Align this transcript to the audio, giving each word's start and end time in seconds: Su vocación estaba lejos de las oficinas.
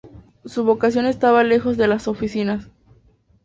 Su 0.45 0.63
vocación 0.63 1.05
estaba 1.05 1.43
lejos 1.43 1.77
de 1.77 1.87
las 1.87 2.07
oficinas. 2.07 2.67